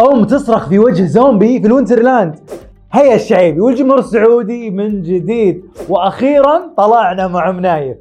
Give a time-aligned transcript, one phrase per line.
[0.00, 2.34] أم تصرخ في وجه زومبي في ال Winterland
[2.92, 5.64] هيا الشعيبي والجمهور السعودي من جديد.
[5.88, 7.96] وأخيرا طلعنا مع منايف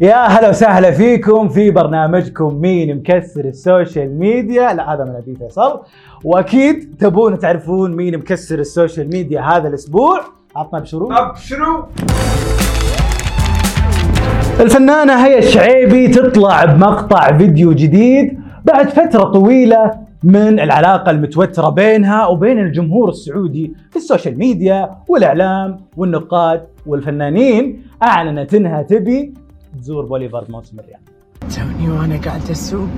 [0.00, 4.74] يا هلا وسهلا فيكم في برنامجكم مين مكسر ال social media.
[4.74, 5.80] لا هذا من أبي فيصل.
[6.24, 10.37] وأكيد تبون تعرفون مين مكسر ال social media هذا الأسبوع.
[10.58, 11.82] عطنا بشروط أبشروا.
[14.60, 22.58] الفنانة هيا الشعيبي تطلع بمقطع فيديو جديد بعد فترة طويلة من العلاقة المتوترة بينها وبين
[22.58, 27.82] الجمهور السعودي في ال social media والإعلام والنقاد والفنانين.
[28.02, 29.34] أعلنت إنها تبي
[29.80, 31.00] تزور بوليفارد موسم الرياض.
[31.56, 32.88] توني وأنا قاعدة أسوق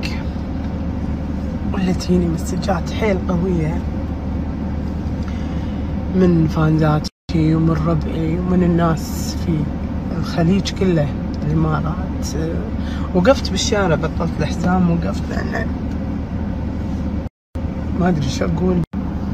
[1.75, 3.75] ولا تجيني مسجات حيل قوية
[6.15, 9.53] من فانزاتي ومن ربعي ومن الناس في
[10.19, 11.09] الخليج كله
[11.47, 12.27] الإمارات.
[13.15, 15.67] وقفت بالشارع بطلت الحزام وقفت لأن
[18.01, 18.77] ما أدري شو أقول.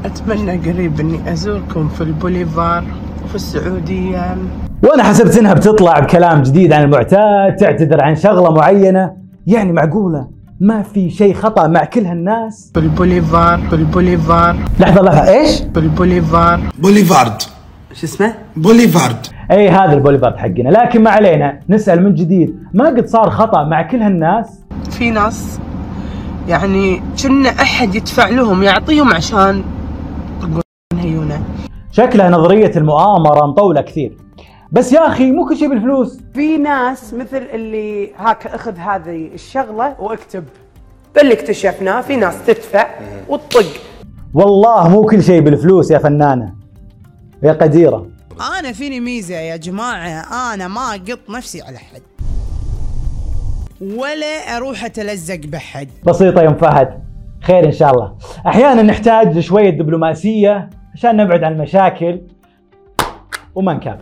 [0.05, 2.83] أتمنى قريب إني أزوركم في البوليفار
[3.25, 4.37] وفي السعودية.
[4.83, 9.13] وأنا حسبت إنها بتطلع بكلام جديد عن المعتاد تعتذر عن شغلة معينة.
[9.47, 10.27] يعني معقولة
[10.59, 14.55] ما في شيء خطأ مع كل هالناس؟ في البوليفار في البوليفار.
[14.79, 16.61] لحظة لحظة إيش؟ في البوليفار.
[16.79, 17.41] بوليفارد.
[17.97, 19.27] شو اسمه؟ بوليفارد.
[19.51, 20.69] إي هذا البوليفارد حقنا.
[20.69, 22.63] لكن ما علينا نسأل من جديد.
[22.73, 24.59] ما قد صار خطأ مع كل هالناس؟
[24.91, 25.59] في ناس
[26.47, 29.63] يعني كنا أحد يدفع لهم يعطيهم عشان
[30.39, 30.61] يقولون
[30.95, 31.39] هيونا.
[31.91, 34.17] شكلها نظرية المؤامرة مطولة كثير.
[34.71, 36.19] بس يا أخي مو كل شيء بالفلوس.
[36.33, 40.43] في ناس مثل اللي هاك أخذ هذه الشغلة وأكتب.
[41.15, 42.87] باللي اكتشفناه في ناس تدفع
[43.29, 43.65] وتطق.
[44.33, 46.66] والله مو كل شيء بالفلوس يا فنانة.
[47.43, 48.07] يا قديرة.
[48.59, 52.01] أنا فيني ميزة يا جماعة أنا ما أقط نفسي على حد.
[53.81, 55.87] ولا أروح أتلزق بحد.
[56.05, 56.89] بسيطة يا أم فهد
[57.41, 58.13] خير إن شاء الله.
[58.47, 62.21] أحيانا نحتاج شوية دبلوماسية عشان نبعد عن المشاكل
[63.55, 64.01] وما نكابر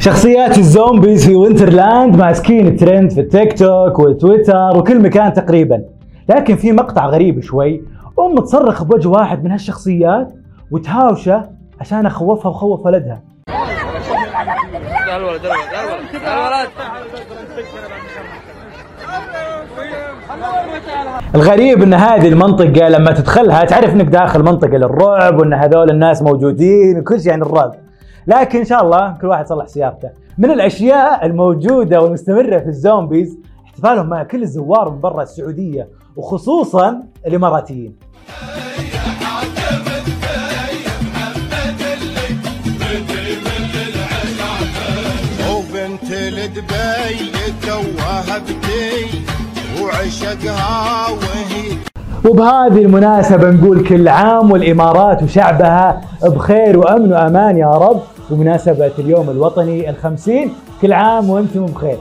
[0.00, 5.84] شخصيات ال zombies في Winterland ماسكين الترند في التيك توك والتويتر وكل مكان تقريبا.
[6.28, 7.82] لكن في مقطع غريب شوي
[8.18, 10.32] أم تصرخ بوجه واحد من هالشخصيات
[10.70, 13.22] وتهاوشه عشان اخوفها وخوف ولدها
[21.34, 26.98] الغريب ان هذه المنطقة لما تدخلها تعرف انك داخل منطقة للرعب وان هذول الناس موجودين
[26.98, 27.74] وكل شيء عن الرعب.
[28.26, 30.08] لكن إن شاء الله كل واحد يصلح سيارته.
[30.38, 37.96] من الأشياء الموجودة والمستمرة في الزومبيز احتفالهم مع كل الزوار من برا السعودية وخصوصا الإماراتيين.
[49.82, 51.76] وعشقها وهي
[52.24, 58.00] وبهذه المناسبة نقول كل عام والإمارات وشعبها بخير وأمن وأمان يا رب.
[58.30, 61.98] بمناسبة اليوم الوطني الخمسين كل عام وأنتم بخير.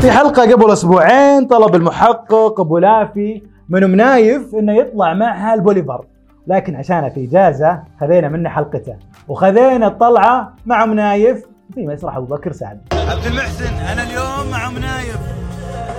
[0.00, 6.04] في حلقة قبل أسبوعين طلب المحقق أبو لافي من منايف إنه يطلع معها البوليفر.
[6.46, 8.96] لكن عشان في إجازة خذينا منه حلقته.
[9.28, 12.80] وخذينا الطلعة مع منايف في مسرح أبو بكر سعد.
[12.92, 15.18] عبد المحسن أنا اليوم مع منايف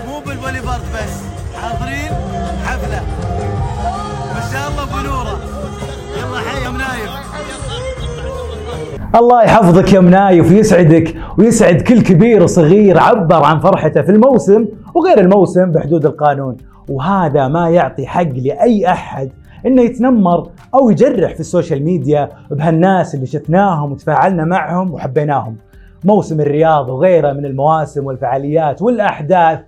[0.07, 1.36] مو بالبوليفارد بس.
[9.15, 15.19] الله يحفظك يا منايف ويسعدك ويسعد كل كبير وصغير عبر عن فرحته في الموسم وغير
[15.19, 16.57] الموسم بحدود القانون
[16.89, 19.29] وهذا ما يعطي حق لأي أحد
[19.65, 25.55] إنه يتنمر أو يجرح في السوشيال ميديا بهالناس اللي شفناهم وتفاعلنا معهم وحبيناهم.
[26.03, 29.59] موسم الرياض وغيره من المواسم والفعاليات والأحداث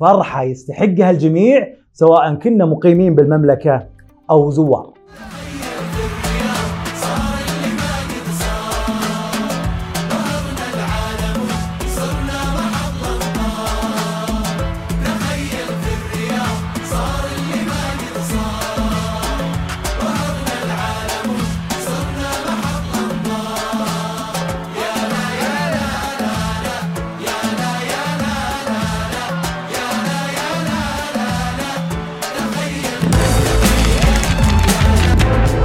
[0.00, 3.82] فرحة يستحقها الجميع سواء كنا مقيمين بالمملكة
[4.30, 4.90] أو زوار.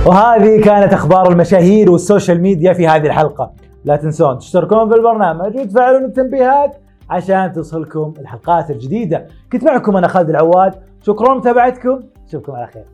[0.05, 3.51] وهذه كانت أخبار المشاهير والسوشيال ميديا في هذه الحلقة.
[3.85, 6.75] لا تنسون تشتركون في البرنامج وتفعلون التنبيهات
[7.09, 9.27] عشان تصلكم الحلقات الجديدة.
[9.51, 10.73] كنت معكم أنا خالد العواد.
[11.05, 11.99] شكرا لمتابعتكم.
[12.27, 12.85] اشوفكم على خير.